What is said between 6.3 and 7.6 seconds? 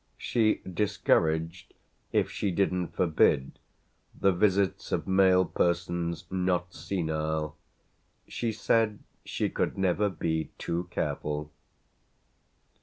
not senile: